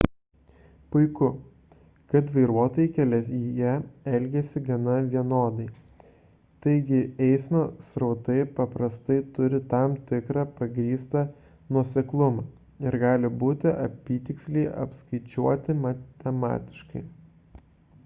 puiku 0.93 1.27
kad 2.11 2.29
vairuotojai 2.35 2.85
kelyje 2.93 3.73
elgiasi 4.19 4.61
gana 4.69 4.93
vienodai 5.11 5.65
taigi 6.65 7.01
eismo 7.25 7.61
srautai 7.89 8.37
paprastai 8.61 9.17
turi 9.35 9.59
tam 9.75 9.93
tikrą 10.13 10.47
pagrįstą 10.61 11.23
nuoseklumą 11.77 12.47
ir 12.87 12.99
gali 13.05 13.31
būti 13.45 13.75
apytiksliai 13.87 14.65
apskaičiuoti 14.87 15.77
matematiškai 15.85 17.05